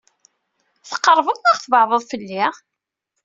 [0.89, 2.45] Tqeṛbeḍ neɣ tbeɛdeḍ fell-i?